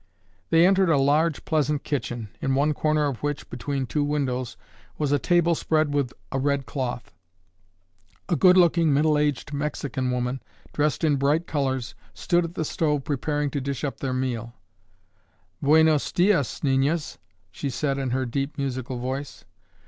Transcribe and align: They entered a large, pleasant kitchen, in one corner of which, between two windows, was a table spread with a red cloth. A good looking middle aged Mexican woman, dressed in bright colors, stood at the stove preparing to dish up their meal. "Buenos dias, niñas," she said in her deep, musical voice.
They 0.49 0.65
entered 0.65 0.89
a 0.89 0.97
large, 0.97 1.45
pleasant 1.45 1.83
kitchen, 1.83 2.29
in 2.41 2.55
one 2.55 2.73
corner 2.73 3.05
of 3.05 3.21
which, 3.21 3.47
between 3.51 3.85
two 3.85 4.03
windows, 4.03 4.57
was 4.97 5.11
a 5.11 5.19
table 5.19 5.53
spread 5.53 5.93
with 5.93 6.11
a 6.31 6.39
red 6.39 6.65
cloth. 6.65 7.11
A 8.27 8.35
good 8.35 8.57
looking 8.57 8.91
middle 8.91 9.15
aged 9.15 9.53
Mexican 9.53 10.09
woman, 10.09 10.41
dressed 10.73 11.03
in 11.03 11.17
bright 11.17 11.45
colors, 11.45 11.93
stood 12.15 12.43
at 12.45 12.55
the 12.55 12.65
stove 12.65 13.03
preparing 13.03 13.51
to 13.51 13.61
dish 13.61 13.83
up 13.83 13.99
their 13.99 14.11
meal. 14.11 14.55
"Buenos 15.61 16.11
dias, 16.11 16.61
niñas," 16.61 17.19
she 17.51 17.69
said 17.69 17.99
in 17.99 18.09
her 18.09 18.25
deep, 18.25 18.57
musical 18.57 18.97
voice. 18.97 19.45